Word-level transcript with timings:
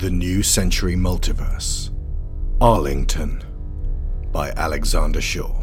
The 0.00 0.08
New 0.08 0.42
Century 0.42 0.96
Multiverse 0.96 1.90
Arlington 2.58 3.44
by 4.32 4.48
Alexander 4.52 5.20
Shaw. 5.20 5.62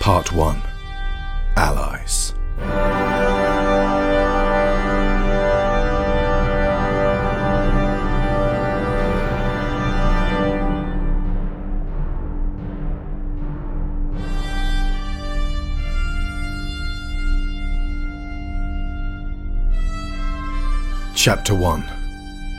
Part 0.00 0.32
1 0.32 0.62
Allies. 1.56 1.91
Chapter 21.14 21.54
1 21.54 21.84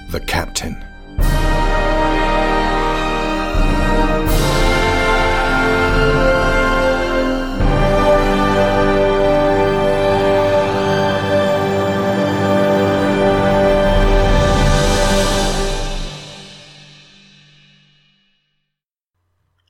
The 0.10 0.20
Captain. 0.22 0.86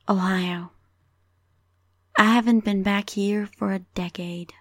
Ohio. 0.08 0.72
I 2.18 2.26
haven't 2.26 2.66
been 2.66 2.84
back 2.84 3.10
here 3.10 3.48
for 3.58 3.72
a 3.72 3.80
decade. 3.80 4.54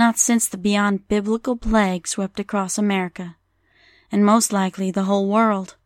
Not 0.00 0.18
since 0.18 0.48
the 0.48 0.56
beyond 0.56 1.08
biblical 1.08 1.58
plague 1.58 2.08
swept 2.08 2.40
across 2.40 2.78
America, 2.78 3.36
and 4.10 4.24
most 4.24 4.50
likely 4.50 4.90
the 4.90 5.02
whole 5.02 5.28
world, 5.28 5.76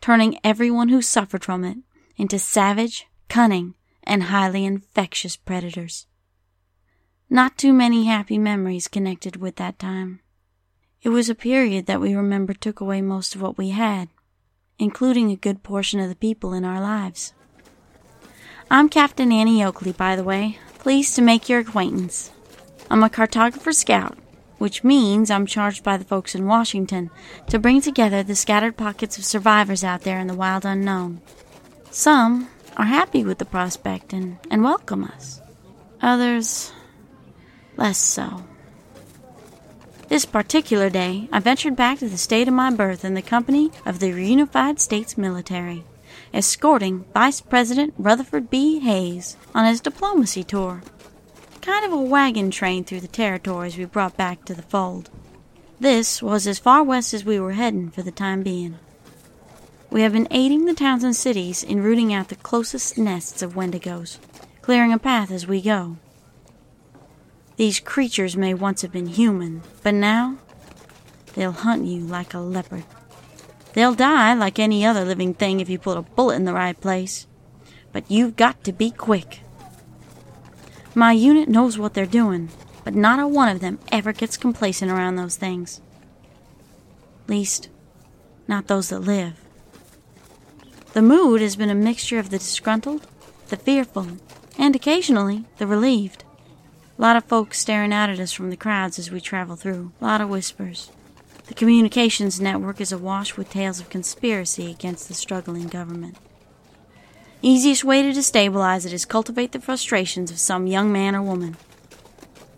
turning 0.00 0.40
everyone 0.42 0.88
who 0.88 1.00
suffered 1.00 1.44
from 1.44 1.62
it 1.62 1.78
into 2.16 2.40
savage, 2.40 3.06
cunning, 3.28 3.76
and 4.02 4.24
highly 4.24 4.64
infectious 4.64 5.36
predators. 5.36 6.08
Not 7.30 7.56
too 7.56 7.72
many 7.72 8.06
happy 8.06 8.38
memories 8.38 8.88
connected 8.88 9.36
with 9.36 9.54
that 9.54 9.78
time. 9.78 10.18
It 11.02 11.10
was 11.10 11.30
a 11.30 11.36
period 11.36 11.86
that 11.86 12.00
we 12.00 12.16
remember 12.16 12.54
took 12.54 12.80
away 12.80 13.00
most 13.02 13.36
of 13.36 13.40
what 13.40 13.56
we 13.56 13.68
had, 13.68 14.08
including 14.80 15.30
a 15.30 15.36
good 15.36 15.62
portion 15.62 16.00
of 16.00 16.08
the 16.08 16.16
people 16.16 16.52
in 16.52 16.64
our 16.64 16.80
lives. 16.80 17.34
I'm 18.68 18.88
Captain 18.88 19.30
Annie 19.30 19.62
Oakley, 19.64 19.92
by 19.92 20.16
the 20.16 20.24
way. 20.24 20.58
Pleased 20.80 21.14
to 21.14 21.22
make 21.22 21.48
your 21.48 21.60
acquaintance. 21.60 22.32
I'm 22.90 23.02
a 23.02 23.10
cartographer 23.10 23.74
scout, 23.74 24.16
which 24.58 24.82
means 24.82 25.30
I'm 25.30 25.46
charged 25.46 25.84
by 25.84 25.96
the 25.96 26.04
folks 26.04 26.34
in 26.34 26.46
Washington 26.46 27.10
to 27.48 27.58
bring 27.58 27.80
together 27.80 28.22
the 28.22 28.34
scattered 28.34 28.76
pockets 28.76 29.18
of 29.18 29.24
survivors 29.24 29.84
out 29.84 30.02
there 30.02 30.18
in 30.18 30.26
the 30.26 30.34
wild 30.34 30.64
unknown. 30.64 31.20
Some 31.90 32.48
are 32.76 32.86
happy 32.86 33.24
with 33.24 33.38
the 33.38 33.44
prospect 33.44 34.12
and, 34.12 34.38
and 34.50 34.62
welcome 34.62 35.04
us. 35.04 35.40
Others, 36.00 36.72
less 37.76 37.98
so. 37.98 38.44
This 40.08 40.24
particular 40.24 40.88
day, 40.88 41.28
I 41.30 41.40
ventured 41.40 41.76
back 41.76 41.98
to 41.98 42.08
the 42.08 42.16
state 42.16 42.48
of 42.48 42.54
my 42.54 42.70
birth 42.70 43.04
in 43.04 43.12
the 43.12 43.20
company 43.20 43.70
of 43.84 43.98
the 43.98 44.12
Reunified 44.12 44.80
States 44.80 45.18
Military, 45.18 45.84
escorting 46.32 47.04
Vice 47.12 47.42
President 47.42 47.92
Rutherford 47.98 48.48
B. 48.48 48.78
Hayes 48.78 49.36
on 49.54 49.66
his 49.66 49.82
diplomacy 49.82 50.44
tour. 50.44 50.82
Kind 51.68 51.84
of 51.84 51.92
a 51.92 52.00
wagon 52.00 52.50
train 52.50 52.82
through 52.82 53.00
the 53.00 53.06
territories 53.08 53.76
we 53.76 53.84
brought 53.84 54.16
back 54.16 54.42
to 54.46 54.54
the 54.54 54.62
fold. 54.62 55.10
This 55.78 56.22
was 56.22 56.46
as 56.46 56.58
far 56.58 56.82
west 56.82 57.12
as 57.12 57.26
we 57.26 57.38
were 57.38 57.52
heading 57.52 57.90
for 57.90 58.02
the 58.02 58.10
time 58.10 58.42
being. 58.42 58.78
We 59.90 60.00
have 60.00 60.14
been 60.14 60.28
aiding 60.30 60.64
the 60.64 60.72
towns 60.72 61.04
and 61.04 61.14
cities 61.14 61.62
in 61.62 61.82
rooting 61.82 62.10
out 62.10 62.30
the 62.30 62.36
closest 62.36 62.96
nests 62.96 63.42
of 63.42 63.52
wendigos, 63.52 64.18
clearing 64.62 64.94
a 64.94 64.98
path 64.98 65.30
as 65.30 65.46
we 65.46 65.60
go. 65.60 65.98
These 67.56 67.80
creatures 67.80 68.34
may 68.34 68.54
once 68.54 68.80
have 68.80 68.90
been 68.90 69.08
human, 69.08 69.60
but 69.82 69.92
now 69.92 70.38
they'll 71.34 71.52
hunt 71.52 71.84
you 71.84 72.00
like 72.00 72.32
a 72.32 72.38
leopard. 72.38 72.84
They'll 73.74 73.94
die 73.94 74.32
like 74.32 74.58
any 74.58 74.86
other 74.86 75.04
living 75.04 75.34
thing 75.34 75.60
if 75.60 75.68
you 75.68 75.78
put 75.78 75.98
a 75.98 76.02
bullet 76.02 76.36
in 76.36 76.46
the 76.46 76.54
right 76.54 76.80
place. 76.80 77.26
But 77.92 78.10
you've 78.10 78.36
got 78.36 78.64
to 78.64 78.72
be 78.72 78.90
quick. 78.90 79.40
My 80.98 81.12
unit 81.12 81.48
knows 81.48 81.78
what 81.78 81.94
they're 81.94 82.06
doing, 82.06 82.48
but 82.82 82.92
not 82.92 83.20
a 83.20 83.28
one 83.28 83.48
of 83.48 83.60
them 83.60 83.78
ever 83.92 84.12
gets 84.12 84.36
complacent 84.36 84.90
around 84.90 85.14
those 85.14 85.36
things. 85.36 85.80
Least, 87.28 87.68
not 88.48 88.66
those 88.66 88.88
that 88.88 88.98
live. 88.98 89.34
The 90.94 91.02
mood 91.02 91.40
has 91.40 91.54
been 91.54 91.70
a 91.70 91.74
mixture 91.76 92.18
of 92.18 92.30
the 92.30 92.38
disgruntled, 92.38 93.06
the 93.46 93.56
fearful, 93.56 94.08
and 94.58 94.74
occasionally 94.74 95.44
the 95.58 95.68
relieved. 95.68 96.24
A 96.98 97.00
lot 97.00 97.14
of 97.14 97.22
folks 97.26 97.60
staring 97.60 97.92
out 97.92 98.10
at 98.10 98.18
us 98.18 98.32
from 98.32 98.50
the 98.50 98.56
crowds 98.56 98.98
as 98.98 99.12
we 99.12 99.20
travel 99.20 99.54
through. 99.54 99.92
A 100.00 100.04
lot 100.04 100.20
of 100.20 100.28
whispers. 100.28 100.90
The 101.46 101.54
communications 101.54 102.40
network 102.40 102.80
is 102.80 102.90
awash 102.90 103.36
with 103.36 103.50
tales 103.50 103.78
of 103.78 103.88
conspiracy 103.88 104.68
against 104.68 105.06
the 105.06 105.14
struggling 105.14 105.68
government. 105.68 106.16
Easiest 107.40 107.84
way 107.84 108.02
to 108.02 108.10
destabilize 108.10 108.84
it 108.84 108.92
is 108.92 109.04
cultivate 109.04 109.52
the 109.52 109.60
frustrations 109.60 110.32
of 110.32 110.40
some 110.40 110.66
young 110.66 110.90
man 110.90 111.14
or 111.14 111.22
woman. 111.22 111.56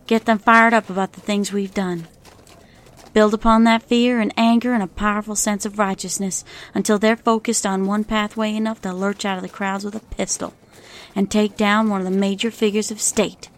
Get 0.07 0.25
them 0.25 0.39
fired 0.39 0.73
up 0.73 0.89
about 0.89 1.13
the 1.13 1.21
things 1.21 1.53
we've 1.53 1.75
done. 1.75 2.09
Build 3.13 3.35
upon 3.35 3.65
that 3.65 3.83
fear 3.83 4.21
and 4.21 4.33
anger 4.39 4.73
and 4.73 4.83
a 4.83 4.87
powerful 4.87 5.37
sense 5.37 5.67
of 5.67 5.79
righteousness 5.79 6.45
until 6.73 6.99
they're 6.99 7.17
focused 7.17 7.67
on 7.67 7.87
one 7.87 8.05
pathway 8.05 8.55
enough 8.55 8.81
to 8.83 8.95
lurch 8.95 9.27
out 9.27 9.37
of 9.37 9.43
the 9.43 9.49
crowds 9.51 9.85
with 9.85 9.95
a 9.95 10.01
pistol 10.01 10.55
and 11.15 11.31
take 11.31 11.57
down 11.57 11.91
one 11.91 12.01
of 12.01 12.11
the 12.11 12.19
major 12.19 12.51
figures 12.51 12.91
of 12.91 13.01
state. 13.01 13.51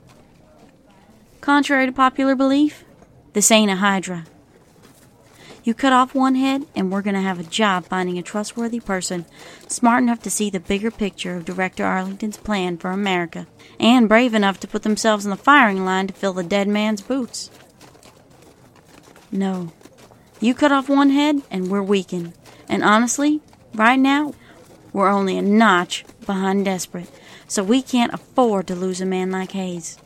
Contrary 1.40 1.86
to 1.86 1.92
popular 1.92 2.34
belief, 2.34 2.84
this 3.32 3.52
ain't 3.52 3.70
a 3.70 3.76
Hydra. 3.76 4.24
You 5.64 5.74
cut 5.74 5.92
off 5.92 6.14
one 6.14 6.34
head, 6.34 6.66
and 6.74 6.90
we're 6.90 7.02
going 7.02 7.14
to 7.14 7.20
have 7.20 7.38
a 7.38 7.44
job 7.44 7.84
finding 7.84 8.18
a 8.18 8.22
trustworthy 8.22 8.80
person 8.80 9.26
smart 9.68 10.02
enough 10.02 10.20
to 10.22 10.30
see 10.30 10.50
the 10.50 10.58
bigger 10.58 10.90
picture 10.90 11.36
of 11.36 11.44
Director 11.44 11.84
Arlington's 11.84 12.36
plan 12.36 12.78
for 12.78 12.90
America, 12.90 13.46
and 13.78 14.08
brave 14.08 14.34
enough 14.34 14.58
to 14.60 14.68
put 14.68 14.82
themselves 14.82 15.24
in 15.24 15.30
the 15.30 15.36
firing 15.36 15.84
line 15.84 16.08
to 16.08 16.14
fill 16.14 16.32
the 16.32 16.42
dead 16.42 16.66
man's 16.66 17.00
boots. 17.00 17.48
No. 19.30 19.72
You 20.40 20.52
cut 20.52 20.72
off 20.72 20.88
one 20.88 21.10
head, 21.10 21.42
and 21.48 21.70
we're 21.70 21.82
weakened. 21.82 22.32
And 22.68 22.82
honestly, 22.82 23.40
right 23.72 24.00
now, 24.00 24.34
we're 24.92 25.08
only 25.08 25.38
a 25.38 25.42
notch 25.42 26.04
behind 26.26 26.64
desperate, 26.64 27.08
so 27.46 27.62
we 27.62 27.82
can't 27.82 28.12
afford 28.12 28.66
to 28.66 28.74
lose 28.74 29.00
a 29.00 29.06
man 29.06 29.30
like 29.30 29.52
Hayes. 29.52 29.96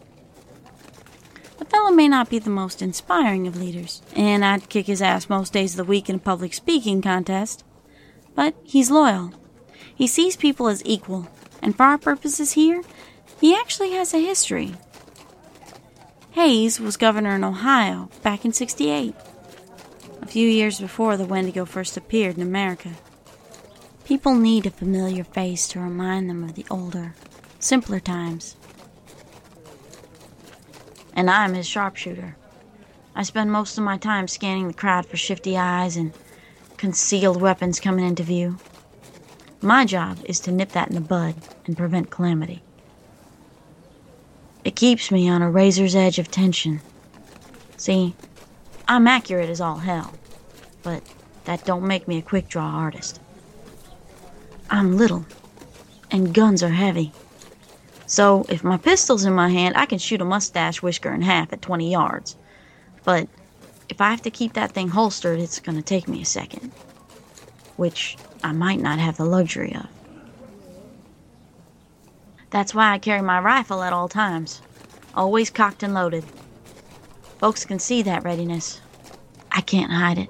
Fellow 1.69 1.91
may 1.91 2.09
not 2.09 2.31
be 2.31 2.39
the 2.39 2.51
most 2.51 2.83
inspiring 2.83 3.47
of 3.47 3.57
leaders, 3.57 4.03
and 4.15 4.45
I'd 4.45 4.69
kick 4.69 4.87
his 4.87 5.03
ass 5.03 5.29
most 5.29 5.53
days 5.53 5.73
of 5.73 5.79
the 5.79 5.85
week 5.85 6.09
in 6.09 6.17
a 6.17 6.21
public 6.21 6.55
speaking 6.55 7.03
contest. 7.03 7.65
But 8.35 8.55
he's 8.65 8.91
loyal. 8.91 9.33
He 9.95 10.07
sees 10.07 10.37
people 10.37 10.69
as 10.69 10.85
equal, 10.85 11.29
and 11.63 11.77
for 11.77 11.85
our 11.85 11.99
purposes 11.99 12.53
here, 12.53 12.83
he 13.41 13.55
actually 13.55 13.93
has 13.93 14.15
a 14.15 14.19
history. 14.19 14.75
Hayes 16.33 16.79
was 16.79 16.97
governor 16.97 17.35
in 17.35 17.45
Ohio 17.45 18.11
back 18.23 18.45
in 18.45 18.53
68, 18.53 19.15
a 20.21 20.27
few 20.27 20.49
years 20.49 20.79
before 20.79 21.17
the 21.17 21.25
Wendigo 21.25 21.65
first 21.65 21.97
appeared 21.97 22.37
in 22.37 22.43
America. 22.43 22.91
People 24.05 24.35
need 24.35 24.67
a 24.67 24.71
familiar 24.71 25.25
face 25.25 25.67
to 25.69 25.81
remind 25.81 26.29
them 26.29 26.45
of 26.45 26.55
the 26.55 26.67
older, 26.71 27.15
simpler 27.59 28.01
times 28.01 28.55
and 31.17 31.31
I'm 31.31 31.55
his 31.55 31.67
sharpshooter. 31.67 32.37
I 33.15 33.23
spend 33.23 33.51
most 33.51 33.79
of 33.79 33.85
my 33.85 33.97
time 33.97 34.29
scanning 34.29 34.69
the 34.69 34.75
crowd 34.75 35.07
for 35.07 35.17
shifty 35.17 35.57
eyes 35.57 35.97
and 35.97 36.13
concealed 36.77 37.41
weapons 37.41 37.81
coming 37.81 38.07
into 38.07 38.23
view. 38.23 38.59
My 39.63 39.87
job 39.87 40.19
is 40.25 40.39
to 40.41 40.53
nip 40.53 40.73
that 40.73 40.89
in 40.89 40.95
the 40.95 41.01
bud 41.01 41.35
and 41.65 41.77
prevent 41.77 42.11
calamity. 42.11 42.63
It 44.63 44.77
keeps 44.77 45.11
me 45.11 45.29
on 45.29 45.41
a 45.41 45.51
razor's 45.51 45.97
edge 45.97 46.19
of 46.19 46.31
tension. 46.31 46.83
See, 47.79 48.15
I'm 48.87 49.07
accurate 49.07 49.49
as 49.49 49.61
all 49.61 49.79
hell, 49.79 50.13
but 50.83 51.03
that 51.45 51.65
don't 51.65 51.87
make 51.87 52.07
me 52.07 52.19
a 52.19 52.23
quick 52.23 52.49
draw 52.49 52.67
artist. 52.67 53.21
I'm 54.69 54.99
little, 54.99 55.25
and 56.11 56.35
guns 56.35 56.63
are 56.63 56.69
heavy. 56.69 57.13
So 58.07 58.47
if 58.49 58.63
my 58.63 58.77
pistol's 58.77 59.25
in 59.25 59.35
my 59.35 59.49
hand, 59.49 59.77
I 59.77 59.87
can 59.87 59.99
shoot 59.99 60.21
a 60.21 60.25
mustache 60.25 60.81
whisker 60.81 61.13
in 61.13 61.23
half 61.23 61.53
at 61.53 61.63
20 61.63 61.91
yards. 61.91 62.37
But 63.05 63.29
if 63.89 64.01
I 64.01 64.11
have 64.11 64.23
to 64.23 64.31
keep 64.31 64.53
that 64.55 64.73
thing 64.73 64.89
holstered, 64.89 65.41
it's 65.41 65.59
going 65.59 65.77
to 65.77 65.83
take 65.83 66.09
me 66.09 66.23
a 66.23 66.25
second. 66.25 66.73
Which 67.77 68.17
I 68.43 68.53
might 68.53 68.81
not 68.81 68.99
have 68.99 69.17
the 69.17 69.25
luxury 69.25 69.75
of. 69.75 69.87
That's 72.51 72.75
why 72.75 72.93
I 72.93 72.99
carry 72.99 73.23
my 73.23 73.41
rifle 73.41 73.83
at 73.83 73.93
all 73.93 74.09
times, 74.09 74.63
always 75.15 75.51
cocked 75.51 75.83
and 75.83 75.93
loaded. 75.93 76.25
Folks 77.39 77.65
can 77.65 77.79
see 77.79 78.03
that 78.03 78.25
readiness. 78.25 78.81
I 79.51 79.61
can't 79.61 79.91
hide 79.91 80.19
it. 80.19 80.29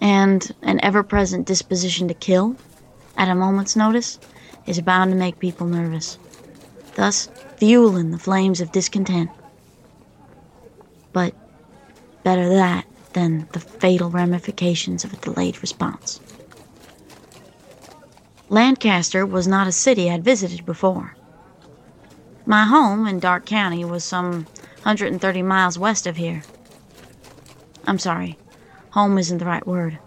And 0.00 0.54
an 0.62 0.80
ever 0.82 1.02
present 1.02 1.46
disposition 1.46 2.08
to 2.08 2.14
kill, 2.14 2.56
at 3.16 3.28
a 3.28 3.34
moment's 3.34 3.76
notice, 3.76 4.18
is 4.66 4.80
bound 4.80 5.10
to 5.10 5.16
make 5.16 5.38
people 5.38 5.66
nervous, 5.66 6.18
thus 6.94 7.28
fueling 7.56 8.10
the 8.10 8.18
flames 8.18 8.60
of 8.60 8.72
discontent. 8.72 9.30
But 11.12 11.34
better 12.22 12.48
that 12.48 12.86
than 13.12 13.48
the 13.52 13.60
fatal 13.60 14.10
ramifications 14.10 15.04
of 15.04 15.12
a 15.12 15.16
delayed 15.16 15.60
response. 15.60 16.20
Lancaster 18.48 19.24
was 19.24 19.46
not 19.46 19.66
a 19.66 19.72
city 19.72 20.10
I'd 20.10 20.24
visited 20.24 20.66
before. 20.66 21.16
My 22.46 22.64
home 22.64 23.06
in 23.06 23.20
Darke 23.20 23.46
County 23.46 23.84
was 23.84 24.02
some 24.02 24.44
130 24.82 25.42
miles 25.42 25.78
west 25.78 26.06
of 26.06 26.16
here. 26.16 26.42
I'm 27.86 27.98
sorry, 27.98 28.38
home 28.90 29.18
isn't 29.18 29.38
the 29.38 29.44
right 29.44 29.66
word. 29.66 29.98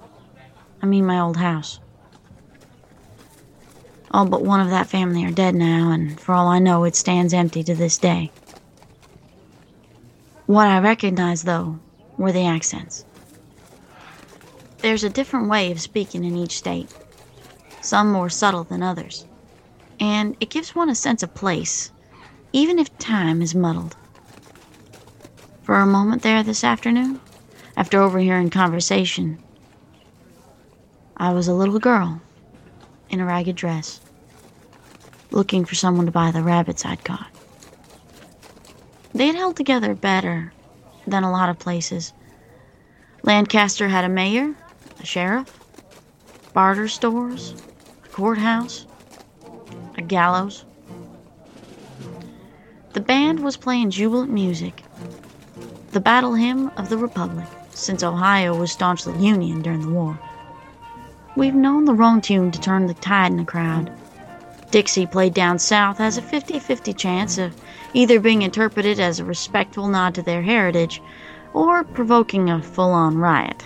I 0.82 0.86
mean 0.86 1.06
my 1.06 1.20
old 1.20 1.38
house. 1.38 1.80
All 4.14 4.26
but 4.28 4.44
one 4.44 4.60
of 4.60 4.70
that 4.70 4.86
family 4.86 5.26
are 5.26 5.32
dead 5.32 5.56
now, 5.56 5.90
and 5.90 6.20
for 6.20 6.34
all 6.34 6.48
I 6.48 6.60
know, 6.60 6.84
it 6.84 6.96
stands 6.96 7.34
empty 7.34 7.64
to 7.64 7.74
this 7.74 7.98
day. 7.98 8.32
What 10.46 10.68
I 10.68 10.78
recognized, 10.80 11.46
though, 11.46 11.80
were 12.16 12.32
the 12.32 12.46
accents. 12.46 13.06
There's 14.80 15.04
a 15.04 15.10
different 15.10 15.50
way 15.50 15.72
of 15.72 15.82
speaking 15.82 16.24
in 16.26 16.38
each 16.38 16.58
state, 16.58 16.94
some 17.82 18.12
more 18.12 18.30
subtle 18.30 18.66
than 18.66 18.84
others, 18.84 19.26
and 20.00 20.38
it 20.40 20.52
gives 20.52 20.76
one 20.76 20.92
a 20.92 20.96
sense 20.96 21.24
of 21.24 21.34
place, 21.34 21.90
even 22.52 22.78
if 22.78 22.96
time 23.00 23.42
is 23.42 23.56
muddled. 23.56 23.96
For 25.64 25.76
a 25.76 25.88
moment 25.88 26.22
there 26.22 26.44
this 26.44 26.64
afternoon, 26.64 27.20
after 27.76 28.00
overhearing 28.00 28.52
conversation, 28.52 29.42
I 31.18 31.34
was 31.34 31.48
a 31.48 31.54
little 31.54 31.80
girl 31.80 32.22
in 33.14 33.20
a 33.20 33.26
ragged 33.26 33.56
dress, 33.56 34.02
looking 35.30 35.66
for 35.66 35.76
someone 35.76 36.08
to 36.08 36.12
buy 36.12 36.32
the 36.32 36.42
rabbits 36.42 36.84
I'd 36.84 37.04
caught. 37.04 37.30
They 39.14 39.28
had 39.28 39.36
held 39.36 39.56
together 39.56 39.94
better 39.94 40.52
than 41.06 41.24
a 41.24 41.32
lot 41.32 41.50
of 41.50 41.60
places. 41.60 42.12
Lancaster 43.22 43.88
had 43.88 44.04
a 44.04 44.10
mayor, 44.10 44.56
a 45.00 45.06
sheriff, 45.06 45.60
barter 46.54 46.88
stores, 46.88 47.54
a 48.04 48.08
courthouse, 48.08 48.88
a 49.96 50.02
gallows. 50.02 50.66
The 52.94 53.02
band 53.02 53.42
was 53.42 53.58
playing 53.58 53.92
jubilant 53.92 54.32
music, 54.32 54.82
the 55.92 56.00
battle 56.00 56.34
hymn 56.34 56.70
of 56.78 56.90
the 56.90 56.98
Republic, 56.98 57.46
since 57.76 58.02
Ohio 58.02 58.56
was 58.56 58.72
staunchly 58.72 59.16
Union 59.24 59.62
during 59.62 59.82
the 59.82 59.90
war. 59.90 60.18
We've 61.36 61.56
known 61.56 61.86
the 61.86 61.96
wrong 61.96 62.22
tune 62.22 62.52
to 62.52 62.62
turn 62.62 62.86
the 62.86 62.94
tide 62.94 63.32
in 63.32 63.38
the 63.38 63.44
crowd. 63.44 63.92
Dixie 64.70 65.08
played 65.08 65.34
down 65.34 65.58
south 65.58 65.98
has 65.98 66.16
a 66.16 66.22
50 66.22 66.60
50 66.60 66.94
chance 66.94 67.40
of 67.40 67.60
either 67.94 68.20
being 68.20 68.44
interpreted 68.44 69.00
as 69.00 69.20
a 69.20 69.26
respectful 69.26 69.88
nod 69.88 70.14
to 70.16 70.22
their 70.22 70.44
heritage 70.44 71.02
or 71.52 71.84
provoking 71.84 72.52
a 72.52 72.62
full 72.62 72.92
on 72.92 73.18
riot. 73.18 73.66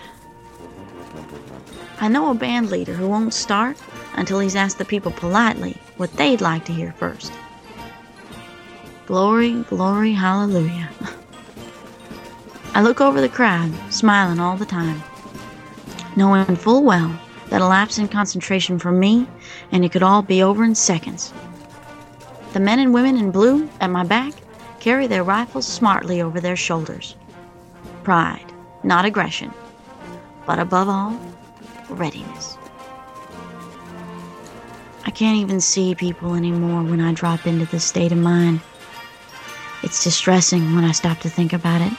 I 1.99 2.07
know 2.07 2.31
a 2.31 2.35
band 2.35 2.69
leader 2.69 2.93
who 2.93 3.09
won't 3.09 3.33
start 3.33 3.77
until 4.15 4.39
he's 4.39 4.55
asked 4.55 4.77
the 4.77 4.85
people 4.85 5.11
politely 5.11 5.75
what 5.97 6.13
they'd 6.13 6.41
like 6.41 6.63
to 6.65 6.73
hear 6.73 6.93
first. 6.93 7.33
Glory, 9.07 9.53
glory, 9.63 10.13
hallelujah. 10.13 10.89
I 12.73 12.81
look 12.81 13.01
over 13.01 13.19
the 13.19 13.29
crowd, 13.29 13.73
smiling 13.89 14.39
all 14.39 14.55
the 14.55 14.65
time, 14.65 15.03
knowing 16.15 16.55
full 16.55 16.83
well 16.83 17.19
that 17.49 17.61
a 17.61 17.67
lapse 17.67 17.97
in 17.97 18.07
concentration 18.07 18.79
from 18.79 18.99
me 18.99 19.27
and 19.71 19.85
it 19.85 19.91
could 19.91 20.03
all 20.03 20.21
be 20.21 20.43
over 20.43 20.63
in 20.63 20.75
seconds. 20.75 21.33
The 22.53 22.59
men 22.59 22.79
and 22.79 22.93
women 22.93 23.17
in 23.17 23.31
blue 23.31 23.69
at 23.79 23.89
my 23.89 24.03
back 24.03 24.33
carry 24.79 25.07
their 25.07 25.23
rifles 25.23 25.67
smartly 25.67 26.21
over 26.21 26.39
their 26.39 26.55
shoulders. 26.55 27.15
Pride, 28.03 28.45
not 28.83 29.05
aggression, 29.05 29.53
but 30.45 30.59
above 30.59 30.89
all, 30.89 31.19
readiness. 31.89 32.57
I 35.05 35.11
can't 35.11 35.37
even 35.37 35.61
see 35.61 35.95
people 35.95 36.35
anymore 36.35 36.83
when 36.83 36.99
I 36.99 37.13
drop 37.13 37.47
into 37.47 37.65
this 37.65 37.85
state 37.85 38.11
of 38.11 38.17
mind. 38.17 38.61
It's 39.83 40.03
distressing 40.03 40.75
when 40.75 40.83
I 40.83 40.91
stop 40.91 41.19
to 41.19 41.29
think 41.29 41.53
about 41.53 41.81
it. 41.81 41.93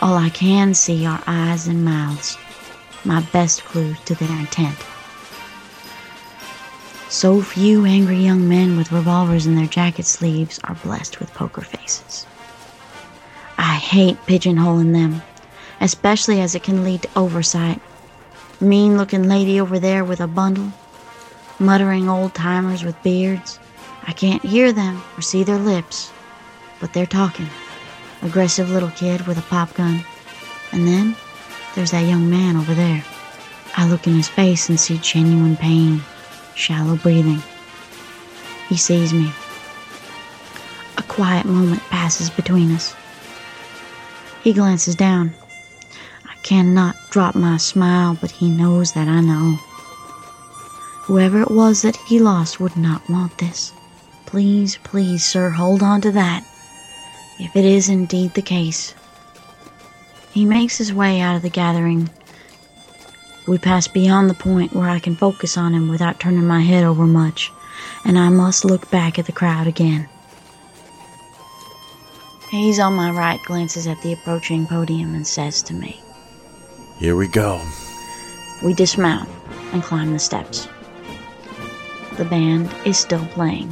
All 0.00 0.16
I 0.16 0.28
can 0.30 0.74
see 0.74 1.06
are 1.06 1.22
eyes 1.26 1.66
and 1.66 1.84
mouths, 1.84 2.36
my 3.04 3.20
best 3.32 3.64
clue 3.64 3.94
to 4.06 4.14
their 4.14 4.38
intent. 4.38 4.76
So 7.08 7.40
few 7.42 7.84
angry 7.84 8.16
young 8.16 8.48
men 8.48 8.76
with 8.76 8.90
revolvers 8.90 9.46
in 9.46 9.54
their 9.54 9.66
jacket 9.66 10.04
sleeves 10.04 10.58
are 10.64 10.74
blessed 10.74 11.20
with 11.20 11.32
poker 11.34 11.60
faces. 11.60 12.26
I 13.56 13.74
hate 13.74 14.16
pigeonholing 14.26 14.92
them, 14.92 15.22
especially 15.80 16.40
as 16.40 16.54
it 16.54 16.64
can 16.64 16.82
lead 16.82 17.02
to 17.02 17.08
oversight. 17.16 17.80
Mean 18.60 18.96
looking 18.96 19.28
lady 19.28 19.60
over 19.60 19.78
there 19.78 20.04
with 20.04 20.20
a 20.20 20.26
bundle, 20.26 20.72
muttering 21.58 22.08
old 22.08 22.34
timers 22.34 22.82
with 22.82 23.00
beards. 23.02 23.58
I 24.06 24.12
can't 24.12 24.44
hear 24.44 24.72
them 24.72 25.02
or 25.16 25.22
see 25.22 25.44
their 25.44 25.58
lips, 25.58 26.10
but 26.80 26.92
they're 26.92 27.06
talking. 27.06 27.48
Aggressive 28.22 28.70
little 28.70 28.90
kid 28.90 29.26
with 29.26 29.38
a 29.38 29.42
pop 29.42 29.72
gun. 29.74 30.04
And 30.72 30.86
then 30.88 31.14
there's 31.74 31.90
that 31.90 32.06
young 32.06 32.30
man 32.30 32.56
over 32.56 32.74
there. 32.74 33.04
I 33.76 33.88
look 33.88 34.06
in 34.06 34.14
his 34.14 34.28
face 34.28 34.68
and 34.68 34.78
see 34.78 34.98
genuine 34.98 35.56
pain 35.56 36.02
shallow 36.54 36.96
breathing. 36.96 37.42
He 38.68 38.76
sees 38.76 39.12
me. 39.12 39.32
A 40.96 41.02
quiet 41.02 41.44
moment 41.46 41.82
passes 41.90 42.30
between 42.30 42.70
us. 42.70 42.94
He 44.42 44.52
glances 44.52 44.94
down. 44.94 45.34
I 46.24 46.36
cannot 46.42 46.96
drop 47.10 47.34
my 47.34 47.56
smile, 47.56 48.16
but 48.20 48.30
he 48.30 48.48
knows 48.48 48.92
that 48.92 49.08
I 49.08 49.20
know. 49.20 49.58
Whoever 51.02 51.42
it 51.42 51.50
was 51.50 51.82
that 51.82 51.96
he 51.96 52.18
lost 52.18 52.60
would 52.60 52.76
not 52.76 53.08
want 53.08 53.38
this. 53.38 53.72
Please, 54.26 54.78
please, 54.84 55.24
sir, 55.24 55.50
hold 55.50 55.82
on 55.82 56.00
to 56.02 56.12
that, 56.12 56.44
if 57.38 57.54
it 57.56 57.64
is 57.64 57.88
indeed 57.88 58.34
the 58.34 58.42
case. 58.42 58.94
He 60.34 60.44
makes 60.44 60.76
his 60.76 60.92
way 60.92 61.20
out 61.20 61.36
of 61.36 61.42
the 61.42 61.48
gathering 61.48 62.10
we 63.46 63.58
pass 63.58 63.86
beyond 63.86 64.30
the 64.30 64.34
point 64.34 64.72
where 64.72 64.88
I 64.88 64.98
can 64.98 65.16
focus 65.16 65.58
on 65.58 65.74
him 65.74 65.88
without 65.88 66.18
turning 66.18 66.46
my 66.46 66.62
head 66.62 66.82
over 66.82 67.04
much, 67.04 67.52
and 68.04 68.18
I 68.18 68.30
must 68.30 68.64
look 68.64 68.90
back 68.90 69.18
at 69.18 69.26
the 69.26 69.32
crowd 69.32 69.66
again. 69.66 70.08
He's 72.50 72.78
on 72.78 72.94
my 72.94 73.10
right 73.10 73.40
glances 73.44 73.86
at 73.86 74.00
the 74.00 74.12
approaching 74.12 74.66
podium 74.66 75.14
and 75.14 75.26
says 75.26 75.62
to 75.64 75.74
me, 75.74 76.00
Here 76.98 77.16
we 77.16 77.28
go. 77.28 77.60
We 78.62 78.72
dismount 78.72 79.28
and 79.72 79.82
climb 79.82 80.12
the 80.12 80.18
steps. 80.18 80.66
The 82.16 82.24
band 82.24 82.74
is 82.86 82.96
still 82.96 83.26
playing. 83.26 83.70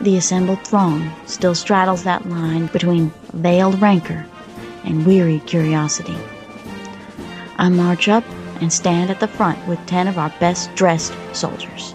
The 0.00 0.16
assembled 0.16 0.64
throng 0.64 1.10
still 1.26 1.54
straddles 1.54 2.04
that 2.04 2.28
line 2.28 2.66
between 2.66 3.12
veiled 3.32 3.80
rancor 3.80 4.26
and 4.84 5.06
weary 5.06 5.40
curiosity. 5.40 6.16
I 7.58 7.68
march 7.68 8.08
up 8.08 8.24
and 8.60 8.72
stand 8.72 9.10
at 9.10 9.20
the 9.20 9.28
front 9.28 9.66
with 9.66 9.84
ten 9.86 10.08
of 10.08 10.18
our 10.18 10.32
best 10.40 10.74
dressed 10.74 11.14
soldiers. 11.32 11.94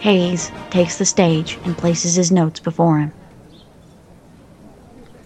Hayes 0.00 0.50
takes 0.70 0.98
the 0.98 1.04
stage 1.04 1.58
and 1.64 1.78
places 1.78 2.14
his 2.14 2.32
notes 2.32 2.60
before 2.60 2.98
him. 2.98 3.12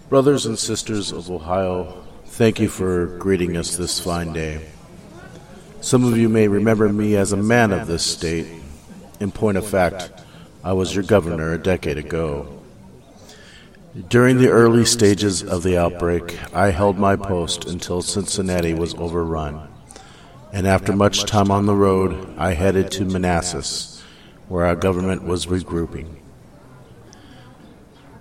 Brothers 0.09 0.45
and 0.45 0.57
sisters 0.57 1.11
of 1.11 1.29
Ohio, 1.29 2.03
thank 2.25 2.59
you 2.59 2.69
for 2.69 3.07
greeting 3.17 3.57
us 3.57 3.75
this 3.75 3.99
fine 3.99 4.33
day. 4.33 4.67
Some 5.81 6.03
of 6.03 6.17
you 6.17 6.29
may 6.29 6.47
remember 6.47 6.89
me 6.89 7.15
as 7.15 7.31
a 7.31 7.37
man 7.37 7.71
of 7.71 7.87
this 7.87 8.05
state. 8.05 8.47
In 9.19 9.31
point 9.31 9.57
of 9.57 9.65
fact, 9.65 10.11
I 10.63 10.73
was 10.73 10.93
your 10.93 11.03
governor 11.03 11.53
a 11.53 11.57
decade 11.57 11.97
ago. 11.97 12.56
During 14.09 14.37
the 14.37 14.49
early 14.49 14.85
stages 14.85 15.43
of 15.43 15.63
the 15.63 15.77
outbreak, 15.77 16.37
I 16.53 16.71
held 16.71 16.97
my 16.97 17.15
post 17.15 17.65
until 17.65 18.01
Cincinnati 18.01 18.73
was 18.73 18.93
overrun 18.95 19.67
and 20.53 20.65
after 20.65 20.93
much 20.93 21.25
time 21.25 21.51
on 21.51 21.65
the 21.65 21.75
road, 21.75 22.33
I 22.37 22.53
headed 22.53 22.91
to 22.91 23.05
Manassas, 23.05 24.01
where 24.47 24.65
our 24.65 24.75
government 24.75 25.23
was 25.23 25.45
regrouping. 25.45 26.15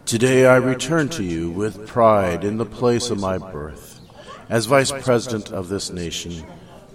Today 0.05 0.47
I 0.47 0.57
return 0.57 1.09
to 1.11 1.25
you 1.25 1.51
with 1.51 1.87
pride 1.87 2.45
in 2.45 2.59
the 2.59 2.67
place 2.67 3.11
of 3.11 3.21
my 3.21 3.39
birth, 3.39 4.01
as 4.49 4.67
Vice 4.67 4.93
President 4.93 5.53
of 5.53 5.69
this 5.69 5.91
nation, 5.91 6.45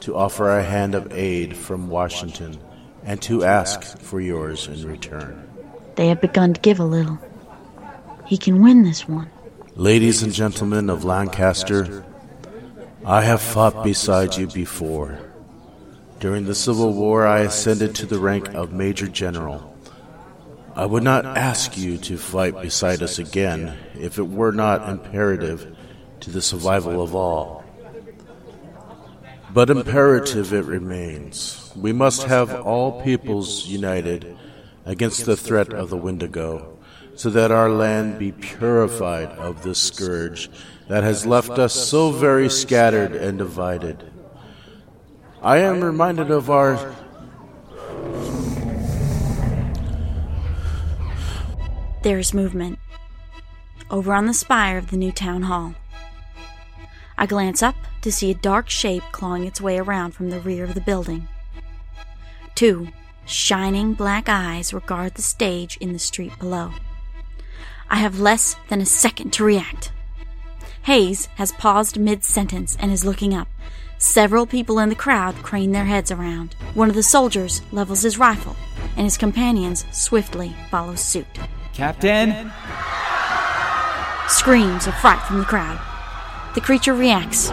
to 0.01 0.15
offer 0.15 0.49
a 0.49 0.63
hand 0.63 0.95
of 0.95 1.11
aid 1.11 1.55
from 1.55 1.89
Washington 1.89 2.57
and 3.03 3.21
to 3.23 3.43
ask 3.43 3.97
for 3.99 4.19
yours 4.21 4.67
in 4.67 4.87
return. 4.87 5.47
They 5.95 6.07
have 6.07 6.21
begun 6.21 6.53
to 6.53 6.61
give 6.61 6.79
a 6.79 6.85
little. 6.85 7.19
He 8.31 8.37
can 8.37 8.61
win 8.61 8.83
this 8.83 9.09
one. 9.09 9.29
Ladies 9.75 10.23
and 10.23 10.31
gentlemen 10.31 10.89
of 10.89 11.03
Lancaster, 11.03 12.05
I 13.05 13.23
have 13.23 13.41
fought 13.41 13.83
beside 13.83 14.37
you 14.37 14.47
before. 14.47 15.19
During 16.21 16.45
the 16.45 16.55
Civil 16.55 16.93
War, 16.93 17.27
I 17.27 17.39
ascended 17.41 17.93
to 17.95 18.05
the 18.05 18.19
rank 18.19 18.47
of 18.53 18.71
Major 18.71 19.09
General. 19.09 19.75
I 20.77 20.85
would 20.85 21.03
not 21.03 21.25
ask 21.25 21.77
you 21.77 21.97
to 21.97 22.17
fight 22.17 22.61
beside 22.61 23.03
us 23.03 23.19
again 23.19 23.77
if 23.95 24.17
it 24.17 24.29
were 24.29 24.53
not 24.53 24.87
imperative 24.87 25.75
to 26.21 26.31
the 26.31 26.41
survival 26.41 27.01
of 27.01 27.13
all. 27.13 27.65
But 29.53 29.69
imperative 29.69 30.53
it 30.53 30.63
remains. 30.63 31.69
We 31.75 31.91
must 31.91 32.23
have 32.23 32.61
all 32.61 33.03
peoples 33.03 33.67
united 33.67 34.37
against 34.85 35.25
the 35.25 35.35
threat 35.35 35.73
of 35.73 35.89
the 35.89 35.97
Wendigo, 35.97 36.70
so 37.15 37.29
that 37.29 37.51
our 37.51 37.69
land 37.69 38.19
be 38.19 38.31
purified 38.31 39.29
of 39.29 39.63
this 39.63 39.79
scourge 39.79 40.49
that 40.87 41.03
has 41.03 41.25
left 41.25 41.51
us 41.51 41.73
so 41.73 42.11
very 42.11 42.49
scattered 42.49 43.13
and 43.13 43.37
divided. 43.37 44.11
I 45.41 45.57
am 45.57 45.83
reminded 45.83 46.31
of 46.31 46.49
our 46.49 46.95
There 52.03 52.17
is 52.17 52.33
movement. 52.33 52.79
Over 53.91 54.13
on 54.13 54.25
the 54.25 54.33
spire 54.33 54.79
of 54.79 54.89
the 54.89 54.97
new 54.97 55.11
town 55.11 55.43
hall. 55.43 55.75
I 57.15 57.27
glance 57.27 57.61
up 57.61 57.75
to 58.01 58.11
see 58.11 58.31
a 58.31 58.35
dark 58.35 58.69
shape 58.71 59.03
clawing 59.11 59.45
its 59.45 59.61
way 59.61 59.77
around 59.77 60.13
from 60.13 60.31
the 60.31 60.39
rear 60.39 60.63
of 60.63 60.73
the 60.73 60.81
building. 60.81 61.27
Two 62.55 62.87
shining 63.25 63.93
black 63.93 64.27
eyes 64.27 64.73
regard 64.73 65.13
the 65.13 65.21
stage 65.21 65.77
in 65.77 65.93
the 65.93 65.99
street 65.99 66.37
below. 66.39 66.71
I 67.91 67.97
have 67.97 68.21
less 68.21 68.55
than 68.69 68.79
a 68.79 68.85
second 68.85 69.33
to 69.33 69.43
react. 69.43 69.91
Hayes 70.83 71.25
has 71.35 71.51
paused 71.51 71.99
mid 71.99 72.23
sentence 72.23 72.77
and 72.79 72.89
is 72.89 73.03
looking 73.03 73.33
up. 73.33 73.49
Several 73.97 74.45
people 74.45 74.79
in 74.79 74.87
the 74.87 74.95
crowd 74.95 75.35
crane 75.43 75.73
their 75.73 75.83
heads 75.83 76.09
around. 76.09 76.55
One 76.73 76.87
of 76.87 76.95
the 76.95 77.03
soldiers 77.03 77.61
levels 77.73 78.03
his 78.03 78.17
rifle, 78.17 78.55
and 78.95 79.03
his 79.03 79.17
companions 79.17 79.85
swiftly 79.91 80.55
follow 80.71 80.95
suit. 80.95 81.27
Captain? 81.73 82.49
Screams 84.29 84.87
of 84.87 84.97
fright 84.99 85.21
from 85.27 85.39
the 85.39 85.45
crowd. 85.45 85.77
The 86.55 86.61
creature 86.61 86.93
reacts, 86.93 87.51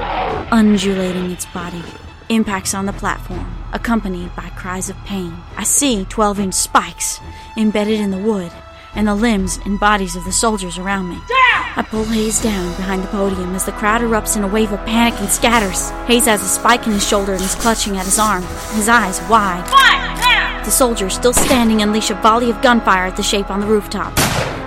undulating 0.53 1.33
its 1.33 1.47
body, 1.47 1.83
impacts 2.29 2.75
on 2.75 2.87
the 2.87 2.93
platform, 2.93 3.53
accompanied 3.73 4.35
by 4.37 4.51
cries 4.51 4.89
of 4.89 4.97
pain. 4.99 5.37
I 5.57 5.65
see 5.65 6.05
12 6.05 6.39
inch 6.39 6.55
spikes 6.55 7.19
embedded 7.57 7.99
in 7.99 8.13
the 8.13 8.19
wood 8.19 8.53
and 8.99 9.07
the 9.07 9.15
limbs 9.15 9.61
and 9.65 9.79
bodies 9.79 10.17
of 10.17 10.25
the 10.25 10.33
soldiers 10.33 10.77
around 10.77 11.09
me. 11.09 11.15
Down! 11.15 11.73
I 11.77 11.87
pull 11.89 12.05
Hayes 12.07 12.43
down 12.43 12.75
behind 12.75 13.05
the 13.05 13.07
podium 13.07 13.55
as 13.55 13.65
the 13.65 13.71
crowd 13.73 14.01
erupts 14.01 14.37
in 14.37 14.43
a 14.43 14.49
wave 14.49 14.73
of 14.73 14.85
panic 14.85 15.19
and 15.21 15.31
scatters. 15.31 15.91
Hayes 16.09 16.27
has 16.27 16.43
a 16.43 16.49
spike 16.49 16.85
in 16.85 16.93
his 16.93 17.07
shoulder 17.07 17.33
and 17.33 17.43
is 17.43 17.55
clutching 17.55 17.97
at 17.97 18.07
his 18.07 18.19
arm, 18.19 18.43
his 18.75 18.89
eyes 18.89 19.21
wide. 19.31 19.67
Fire! 19.69 20.65
The 20.65 20.73
soldiers, 20.73 21.15
still 21.15 21.33
standing, 21.33 21.81
unleash 21.81 22.11
a 22.11 22.15
volley 22.17 22.51
of 22.51 22.61
gunfire 22.61 23.07
at 23.07 23.17
the 23.17 23.23
shape 23.23 23.51
on 23.51 23.61
the 23.61 23.67
rooftop. 23.67 24.13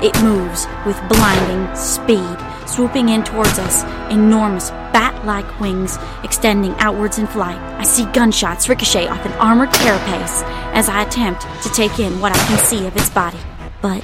It 0.02 0.20
moves 0.24 0.66
with 0.86 0.98
blinding 1.10 1.76
speed, 1.76 2.38
swooping 2.66 3.10
in 3.10 3.24
towards 3.24 3.60
us, 3.60 3.84
enormous 4.10 4.72
bat 4.94 5.26
like 5.26 5.60
wings 5.60 6.00
extending 6.24 6.74
outwards 6.80 7.20
in 7.20 7.28
flight. 7.28 7.60
I 7.78 7.84
see 7.84 8.06
gunshots 8.14 8.70
ricochet 8.70 9.08
off 9.10 9.26
an 9.26 9.34
armored 9.34 9.74
carapace 9.74 10.42
as 10.74 10.88
I 10.88 11.04
attempt 11.04 11.42
to 11.64 11.70
take 11.70 12.00
in 12.00 12.20
what 12.22 12.32
I 12.32 12.48
can 12.48 12.58
see 12.60 12.88
of 12.88 12.96
its 12.96 13.10
body. 13.10 13.38
But 13.82 14.04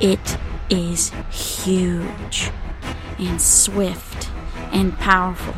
it 0.00 0.38
is 0.68 1.10
huge 1.30 2.50
and 3.18 3.40
swift 3.40 4.30
and 4.72 4.96
powerful, 4.98 5.54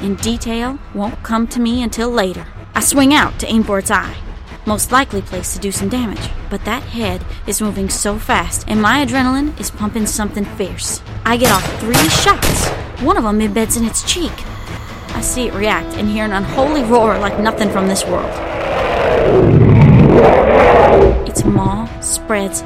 and 0.00 0.18
detail 0.18 0.78
won't 0.94 1.22
come 1.22 1.46
to 1.48 1.60
me 1.60 1.82
until 1.82 2.10
later. 2.10 2.46
I 2.74 2.80
swing 2.80 3.14
out 3.14 3.38
to 3.40 3.46
aim 3.46 3.62
for 3.62 3.78
its 3.78 3.90
eye. 3.90 4.16
Most 4.66 4.90
likely 4.90 5.20
place 5.20 5.52
to 5.52 5.60
do 5.60 5.70
some 5.70 5.90
damage, 5.90 6.30
but 6.48 6.64
that 6.64 6.82
head 6.82 7.24
is 7.46 7.60
moving 7.60 7.90
so 7.90 8.18
fast, 8.18 8.64
and 8.66 8.80
my 8.80 9.04
adrenaline 9.04 9.58
is 9.60 9.70
pumping 9.70 10.06
something 10.06 10.44
fierce. 10.44 11.02
I 11.24 11.36
get 11.36 11.52
off 11.52 11.80
three 11.80 12.08
shots. 12.08 12.68
One 13.02 13.18
of 13.18 13.24
them 13.24 13.40
embeds 13.40 13.76
in 13.76 13.84
its 13.84 14.02
cheek. 14.10 14.32
I 15.14 15.20
see 15.20 15.48
it 15.48 15.54
react 15.54 15.96
and 15.96 16.08
hear 16.08 16.24
an 16.24 16.32
unholy 16.32 16.82
roar 16.82 17.18
like 17.18 17.38
nothing 17.38 17.70
from 17.70 17.88
this 17.88 18.04
world. 18.06 18.32
Its 21.28 21.44
maw 21.44 21.86
spreads 22.00 22.62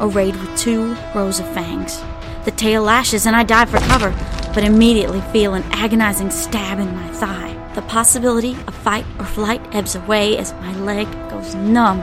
arrayed 0.00 0.36
with 0.36 0.56
two 0.56 0.96
rows 1.14 1.40
of 1.40 1.46
fangs. 1.54 2.02
The 2.44 2.50
tail 2.52 2.82
lashes 2.82 3.26
and 3.26 3.36
I 3.36 3.42
dive 3.42 3.70
for 3.70 3.78
cover, 3.78 4.10
but 4.54 4.64
immediately 4.64 5.20
feel 5.32 5.54
an 5.54 5.64
agonizing 5.72 6.30
stab 6.30 6.78
in 6.78 6.94
my 6.94 7.08
thigh. 7.08 7.54
The 7.74 7.82
possibility 7.82 8.56
of 8.66 8.74
fight 8.74 9.04
or 9.18 9.24
flight 9.24 9.60
ebbs 9.72 9.94
away 9.94 10.36
as 10.38 10.52
my 10.54 10.72
leg 10.78 11.06
goes 11.30 11.54
numb 11.54 12.00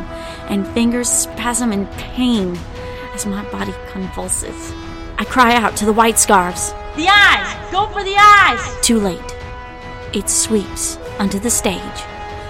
and 0.47 0.67
fingers 0.67 1.09
spasm 1.09 1.73
in 1.73 1.87
pain 1.97 2.57
as 3.13 3.25
my 3.25 3.43
body 3.51 3.73
convulses. 3.91 4.73
I 5.17 5.25
cry 5.25 5.55
out 5.55 5.75
to 5.77 5.85
the 5.85 5.93
white 5.93 6.19
scarves. 6.19 6.71
The 6.95 7.07
eyes! 7.09 7.71
Go 7.71 7.87
for 7.87 8.03
the 8.03 8.15
eyes! 8.17 8.81
Too 8.81 8.99
late. 8.99 9.35
It 10.13 10.29
sweeps 10.29 10.97
onto 11.19 11.39
the 11.39 11.49
stage, 11.49 12.03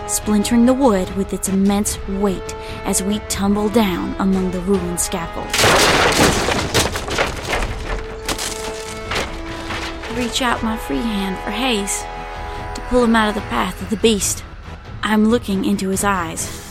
splintering 0.07 0.65
the 0.65 0.73
wood 0.73 1.15
with 1.15 1.33
its 1.33 1.49
immense 1.49 1.97
weight 2.07 2.55
as 2.85 3.01
we 3.01 3.19
tumble 3.29 3.69
down 3.69 4.15
among 4.19 4.51
the 4.51 4.59
ruined 4.61 4.99
scaffolds. 4.99 5.51
I 10.03 10.17
reach 10.17 10.41
out 10.41 10.63
my 10.63 10.77
free 10.77 10.97
hand 10.97 11.37
for 11.43 11.51
Hayes 11.51 12.03
to 12.75 12.81
pull 12.87 13.03
him 13.03 13.15
out 13.15 13.29
of 13.29 13.35
the 13.35 13.41
path 13.49 13.81
of 13.81 13.89
the 13.89 13.97
beast. 13.97 14.43
I'm 15.03 15.25
looking 15.25 15.65
into 15.65 15.89
his 15.89 16.03
eyes 16.03 16.61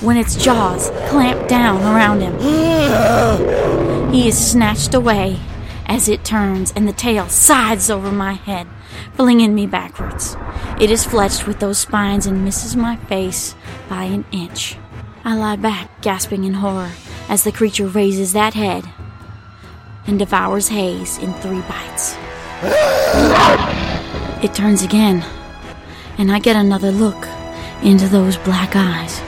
when 0.00 0.16
its 0.16 0.36
jaws 0.36 0.90
clamp 1.08 1.48
down 1.48 1.80
around 1.82 2.20
him. 2.20 2.38
He 4.12 4.28
is 4.28 4.50
snatched 4.50 4.94
away 4.94 5.40
as 5.86 6.08
it 6.08 6.24
turns 6.24 6.72
and 6.76 6.88
the 6.88 6.92
tail 6.92 7.28
sides 7.28 7.90
over 7.90 8.10
my 8.10 8.34
head, 8.34 8.66
flinging 9.14 9.54
me 9.54 9.66
backwards. 9.66 10.36
It 10.80 10.90
is 10.90 11.06
fletched 11.06 11.46
with 11.46 11.60
those 11.60 11.78
spines 11.78 12.26
and 12.26 12.44
misses 12.44 12.74
my 12.74 12.96
face 12.96 13.54
by 13.88 14.04
an 14.04 14.24
inch. 14.32 14.76
I 15.24 15.36
lie 15.36 15.56
back, 15.56 16.02
gasping 16.02 16.42
in 16.44 16.54
horror, 16.54 16.90
as 17.28 17.44
the 17.44 17.52
creature 17.52 17.86
raises 17.86 18.32
that 18.32 18.54
head 18.54 18.84
and 20.06 20.18
devours 20.18 20.68
Hayes 20.68 21.18
in 21.18 21.32
three 21.34 21.62
bites. 21.62 22.16
It 24.42 24.52
turns 24.52 24.82
again, 24.82 25.24
and 26.18 26.30
I 26.30 26.40
get 26.40 26.56
another 26.56 26.90
look 26.90 27.24
into 27.82 28.08
those 28.08 28.36
black 28.38 28.74
eyes, 28.74 29.20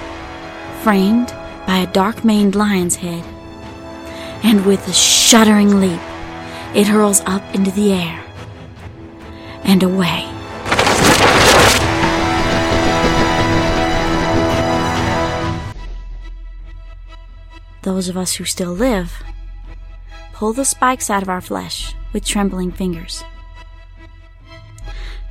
framed 0.83 1.29
by 1.67 1.79
a 1.79 1.93
dark 1.93 2.25
maned 2.25 2.57
lion's 2.57 2.97
head. 2.97 3.25
And 4.43 4.67
with 4.67 4.87
a 4.89 4.93
shuddering 4.93 5.81
leap, 5.81 6.01
it 6.75 6.87
hurls 6.87 7.21
up 7.21 7.43
into 7.55 7.71
the 7.71 7.93
air 7.93 8.25
and 9.65 9.83
away. 9.83 10.36
Those 17.87 18.09
of 18.09 18.17
us 18.17 18.35
who 18.35 18.45
still 18.45 18.73
live 18.73 19.23
pull 20.33 20.53
the 20.53 20.65
spikes 20.65 21.09
out 21.09 21.23
of 21.23 21.29
our 21.29 21.41
flesh 21.41 21.95
with 22.13 22.25
trembling 22.25 22.73
fingers. 22.73 23.23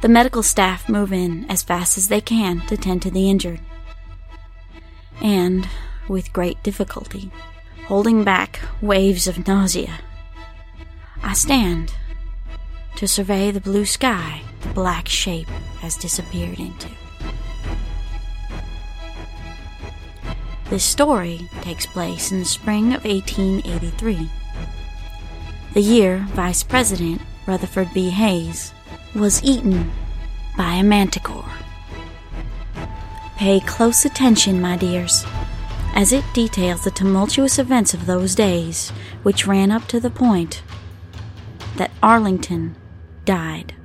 The 0.02 0.08
medical 0.08 0.42
staff 0.42 0.88
move 0.88 1.12
in 1.12 1.46
as 1.50 1.64
fast 1.64 1.98
as 1.98 2.08
they 2.08 2.22
can 2.22 2.62
to 2.68 2.78
tend 2.78 3.02
to 3.02 3.12
the 3.12 3.30
injured. 3.30 3.60
And, 5.22 5.68
with 6.08 6.32
great 6.32 6.64
difficulty, 6.64 7.30
holding 7.88 8.24
back 8.24 8.62
waves 8.80 9.28
of 9.28 9.46
nausea, 9.46 10.00
I 11.22 11.34
stand 11.34 11.94
to 12.96 13.06
survey 13.06 13.52
the 13.52 13.60
blue 13.60 13.84
sky 13.84 14.44
the 14.62 14.70
black 14.70 15.10
shape 15.10 15.50
has 15.82 15.98
disappeared 15.98 16.58
into. 16.58 16.88
This 20.70 20.84
story 20.84 21.48
takes 21.62 21.86
place 21.86 22.32
in 22.32 22.40
the 22.40 22.46
spring 22.46 22.94
of 22.94 23.06
1883, 23.06 24.30
the 25.74 25.82
year 25.82 26.26
Vice 26.30 26.64
President 26.64 27.22
Rutherford 27.46 27.94
B. 27.94 28.10
Hayes 28.10 28.74
was 29.14 29.44
eaten 29.44 29.92
by 30.58 30.74
a 30.74 30.84
manticore. 30.84 31.50
Pay 33.38 33.60
close 33.60 34.06
attention, 34.06 34.60
my 34.60 34.76
dears, 34.76 35.24
as 35.94 36.12
it 36.12 36.26
details 36.34 36.84
the 36.84 36.92
tumultuous 36.92 37.60
events 37.60 37.94
of 37.94 38.08
those 38.08 38.34
days, 38.34 38.90
which 39.22 39.46
ran 39.46 39.70
up 39.72 39.88
to 39.90 40.00
the 40.00 40.10
point 40.10 40.64
that 41.76 41.92
Arlington 42.02 42.76
died. 43.24 43.76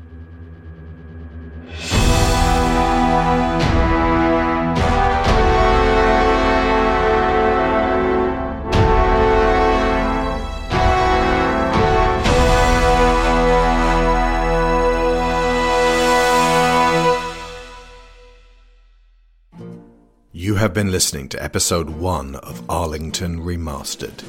Have 20.71 20.75
been 20.77 20.93
listening 20.93 21.29
to 21.31 21.43
episode 21.43 21.91
1 21.91 22.37
of 22.37 22.63
Arlington 22.71 23.41
Remastered 23.41 24.23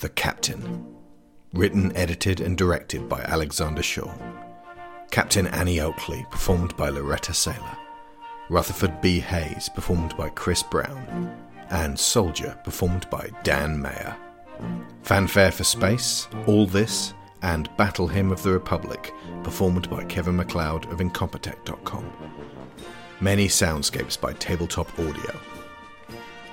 The 0.00 0.10
Captain. 0.10 0.86
Written, 1.54 1.96
edited, 1.96 2.42
and 2.42 2.58
directed 2.58 3.08
by 3.08 3.22
Alexander 3.22 3.82
Shaw. 3.82 4.12
Captain 5.10 5.46
Annie 5.46 5.80
Oakley, 5.80 6.26
performed 6.30 6.76
by 6.76 6.90
Laureta 6.90 7.32
Sela. 7.32 7.78
Rutherford 8.50 9.00
B. 9.00 9.18
Hayes, 9.20 9.70
performed 9.70 10.14
by 10.18 10.28
Chris 10.28 10.62
Brown. 10.62 11.34
And 11.70 11.98
Soldier, 11.98 12.60
performed 12.64 13.08
by 13.08 13.30
Dan 13.42 13.80
Mayer. 13.80 14.14
Fanfare 15.04 15.52
for 15.52 15.64
Space, 15.64 16.28
All 16.46 16.66
This, 16.66 17.14
and 17.40 17.74
Battle 17.78 18.08
Hymn 18.08 18.30
of 18.30 18.42
the 18.42 18.52
Republic, 18.52 19.14
performed 19.42 19.88
by 19.88 20.04
Kevin 20.04 20.36
MacLeod 20.36 20.84
of 20.92 20.98
Incompetech.com. 20.98 22.12
Many 23.22 23.48
soundscapes 23.48 24.20
by 24.20 24.34
Tabletop 24.34 24.92
Audio. 24.98 25.40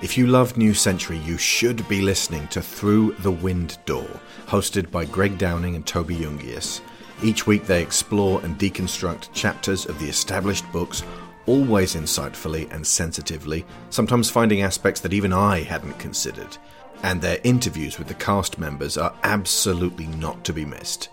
If 0.02 0.18
you 0.18 0.26
love 0.26 0.58
New 0.58 0.74
Century, 0.74 1.16
you 1.18 1.38
should 1.38 1.88
be 1.88 2.02
listening 2.02 2.46
to 2.48 2.60
Through 2.60 3.12
the 3.20 3.30
Wind 3.30 3.78
Door, 3.86 4.08
hosted 4.46 4.90
by 4.90 5.06
Greg 5.06 5.38
Downing 5.38 5.74
and 5.74 5.86
Toby 5.86 6.16
Jungius. 6.16 6.82
Each 7.22 7.46
week 7.46 7.64
they 7.64 7.82
explore 7.82 8.42
and 8.42 8.58
deconstruct 8.58 9.32
chapters 9.32 9.86
of 9.86 9.98
the 9.98 10.08
established 10.08 10.70
books, 10.70 11.02
always 11.46 11.94
insightfully 11.94 12.70
and 12.74 12.86
sensitively, 12.86 13.64
sometimes 13.88 14.28
finding 14.28 14.60
aspects 14.60 15.00
that 15.00 15.14
even 15.14 15.32
I 15.32 15.62
hadn't 15.62 15.98
considered. 15.98 16.58
And 17.02 17.22
their 17.22 17.40
interviews 17.42 17.98
with 17.98 18.08
the 18.08 18.14
cast 18.14 18.58
members 18.58 18.98
are 18.98 19.14
absolutely 19.22 20.08
not 20.08 20.44
to 20.44 20.52
be 20.52 20.66
missed. 20.66 21.08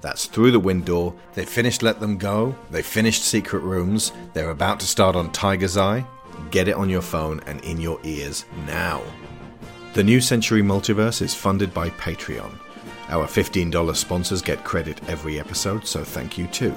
That's 0.00 0.26
Through 0.26 0.52
the 0.52 0.60
Wind 0.60 0.84
Door. 0.84 1.12
They 1.34 1.44
finished 1.44 1.82
Let 1.82 1.98
Them 1.98 2.16
Go, 2.16 2.54
they 2.70 2.82
finished 2.82 3.24
Secret 3.24 3.64
Rooms, 3.64 4.12
they're 4.32 4.50
about 4.50 4.78
to 4.78 4.86
start 4.86 5.16
on 5.16 5.32
Tiger's 5.32 5.76
Eye. 5.76 6.06
Get 6.50 6.68
it 6.68 6.74
on 6.76 6.88
your 6.88 7.02
phone 7.02 7.40
and 7.46 7.60
in 7.62 7.80
your 7.80 7.98
ears 8.04 8.44
now. 8.66 9.02
The 9.94 10.04
New 10.04 10.20
Century 10.20 10.62
Multiverse 10.62 11.22
is 11.22 11.34
funded 11.34 11.72
by 11.74 11.90
Patreon. 11.90 12.52
Our 13.08 13.26
$15 13.26 13.96
sponsors 13.96 14.42
get 14.42 14.64
credit 14.64 15.00
every 15.08 15.40
episode, 15.40 15.86
so 15.86 16.04
thank 16.04 16.36
you 16.36 16.46
too. 16.48 16.76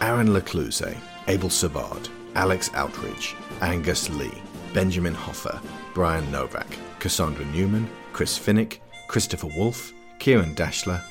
Aaron 0.00 0.28
Lacluyze, 0.28 0.96
Abel 1.28 1.50
Savard, 1.50 2.08
Alex 2.34 2.68
Outridge, 2.70 3.34
Angus 3.60 4.10
Lee, 4.10 4.42
Benjamin 4.74 5.14
Hofer, 5.14 5.60
Bryan 5.94 6.30
Novak, 6.30 6.66
Cassandra 6.98 7.44
Newman, 7.46 7.88
Chris 8.12 8.38
Finik, 8.38 8.78
Christopher 9.08 9.48
Wolfe, 9.56 9.92
Ciaran 10.18 10.54
Dachtler, 10.54 11.02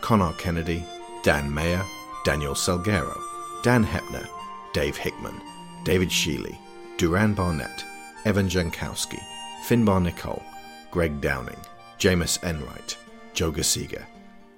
Conar 0.00 0.34
Kennedy, 0.34 0.84
Dan 1.22 1.52
Mayer, 1.52 1.84
Daniel 2.24 2.54
Salgueiro, 2.54 3.18
Dan 3.62 3.84
Hoeppner, 3.84 4.26
Dave 4.72 4.96
Hickman, 4.96 5.40
David 5.84 6.08
Shealy, 6.08 6.56
Duran 7.02 7.34
Barnett, 7.34 7.84
Evan 8.24 8.48
Jankowski, 8.48 9.18
Finbar 9.66 10.00
Nicholl, 10.00 10.40
Greg 10.92 11.20
Downing, 11.20 11.58
Jamas 11.98 12.38
Enright, 12.44 12.96
Jo 13.34 13.50
Gisiger, 13.50 14.04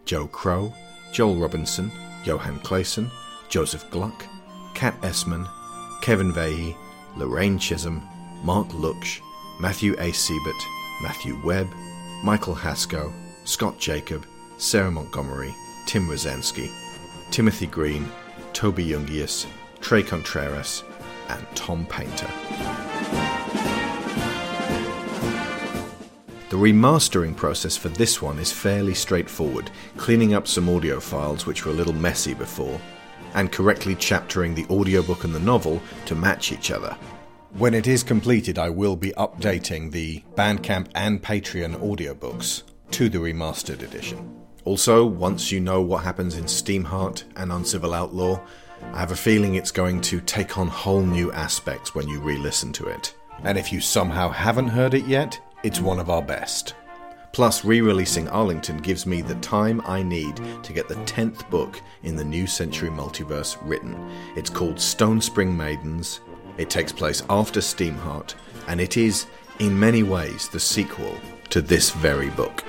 Joe 0.05 0.27
Crow, 0.27 0.71
Joel 1.11 1.37
Robinson, 1.37 1.91
Johan 2.23 2.59
Claesson, 2.59 3.11
Joseph 3.49 3.91
Gluck, 3.91 4.27
Kat 4.75 4.95
Essmann, 5.03 5.49
Kevin 6.03 6.35
Veighy, 6.35 6.77
Lorraine 7.17 7.59
Chisholm, 7.59 8.07
Mark 8.43 8.69
Luksch, 8.73 9.23
Matthew 9.59 9.95
A. 9.99 10.13
Siebert, 10.13 10.63
Matthew 11.03 11.41
Webb, 11.47 11.69
Michael 12.23 12.57
Hasco, 12.57 13.11
Scott 13.47 13.79
Jacob, 13.79 14.27
Sarah 14.59 14.91
Montgomery, 14.91 15.55
Tim 15.87 16.07
Rosansky, 16.07 16.71
Timothy 17.31 17.69
Green, 17.69 18.07
Toby 18.53 18.89
Jungius, 18.89 19.47
Trey 19.81 20.03
Contreras, 20.03 20.85
and 21.29 21.47
Tom 21.55 21.87
Painter. 21.87 22.31
The 26.51 26.57
remastering 26.57 27.35
process 27.35 27.77
for 27.77 27.89
this 27.89 28.23
one 28.23 28.39
is 28.39 28.53
fairly 28.53 28.95
straightforward, 28.95 29.71
cleaning 29.97 30.35
up 30.35 30.47
some 30.47 30.69
audio 30.69 31.01
files 31.01 31.47
which 31.47 31.65
were 31.65 31.73
a 31.73 31.75
little 31.75 31.93
messy 31.93 32.35
before, 32.35 32.81
and 33.35 33.51
correctly 33.51 33.97
chaptering 33.97 34.55
the 34.55 34.67
audiobook 34.67 35.25
and 35.25 35.35
the 35.35 35.41
novel 35.41 35.83
to 36.07 36.15
match 36.15 36.53
each 36.53 36.71
other. 36.71 36.97
When 37.55 37.75
it 37.75 37.87
is 37.87 38.03
completed, 38.03 38.59
I 38.59 38.69
will 38.71 38.97
be 38.97 39.11
updating 39.13 39.91
the 39.91 40.23
Bandcamp 40.35 40.89
and 40.95 41.23
Patreon 41.23 41.77
audiobooks 41.77 42.63
to 42.93 43.09
the 43.09 43.19
remastered 43.19 43.83
edition. 43.83 44.41
Also, 44.65 45.05
once 45.05 45.53
you 45.53 45.61
know 45.61 45.81
what 45.81 46.05
happens 46.05 46.37
in 46.37 46.45
Steamheart 46.45 47.25
and 47.37 47.53
Uncivil 47.53 47.95
Outlaw, 47.95 48.41
I 48.93 48.99
have 48.99 49.11
a 49.11 49.17
feeling 49.17 49.55
it's 49.55 49.71
going 49.71 50.01
to 50.03 50.21
take 50.21 50.59
on 50.59 50.69
whole 50.69 51.03
new 51.03 51.33
aspects 51.33 51.95
when 51.95 52.09
you 52.09 52.21
re 52.21 52.37
listen 52.37 52.73
to 52.75 52.87
it. 52.87 53.15
And 53.43 53.59
if 53.59 53.73
you 53.73 53.81
somehow 53.81 54.31
haven't 54.31 54.69
heard 54.69 54.95
it 54.95 55.07
yet, 55.07 55.41
it's 55.63 55.81
one 55.81 55.99
of 55.99 56.11
our 56.11 56.23
best. 56.23 56.75
Plus, 57.33 57.65
re 57.65 57.81
releasing 57.81 58.29
Arlington 58.29 58.77
gives 58.79 59.07
me 59.07 59.21
the 59.21 59.35
time 59.37 59.83
I 59.85 60.05
need 60.05 60.41
to 60.63 60.73
get 60.73 60.87
the 60.87 60.95
10th 60.95 61.51
book 61.51 61.81
in 62.05 62.15
the 62.15 62.25
New 62.25 62.47
Century 62.47 62.91
multiverse 62.91 63.57
written. 63.63 63.97
It's 64.37 64.51
called 64.51 64.79
Stone 64.79 65.21
Spring 65.21 65.57
Maidens. 65.57 66.21
It 66.59 66.71
takes 66.71 66.93
place 66.93 67.25
after 67.29 67.61
Steamheart, 67.61 68.35
and 68.69 68.81
it 68.81 68.97
is, 68.97 69.27
in 69.59 69.77
many 69.79 70.05
ways, 70.05 70.49
the 70.49 70.61
sequel 70.61 71.17
to 71.51 71.61
this 71.61 71.91
very 71.91 72.31
book. 72.31 72.63